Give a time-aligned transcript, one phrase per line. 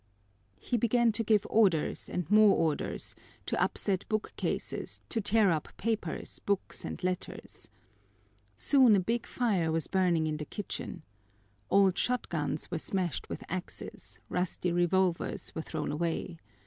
[0.57, 3.13] He began to give orders and more orders,
[3.45, 7.69] to upset bookcases, to tear up papers, books, and letters.
[8.57, 11.03] Soon a big fire was burning in the kitchen.
[11.69, 16.39] Old shotguns were smashed with axes, rusty revolvers were thrown away.